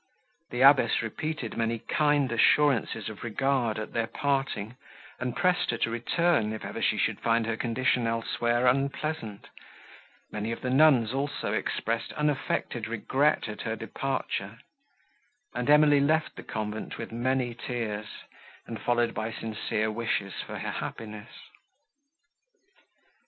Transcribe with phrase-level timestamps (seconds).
[0.49, 4.75] The abbess repeated many kind assurances of regard at their parting,
[5.19, 9.49] and pressed her to return, if ever she should find her condition elsewhere unpleasant;
[10.31, 14.57] many of the nuns also expressed unaffected regret at her departure,
[15.53, 18.07] and Emily left the convent with many tears,
[18.65, 21.29] and followed by sincere wishes for her happiness.